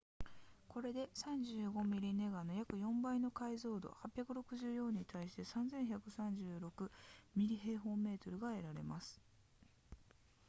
[0.67, 6.89] これで35 mm ネガの約4倍の解像度864に対して3136
[7.37, 7.83] mm2
[8.39, 9.21] が得られます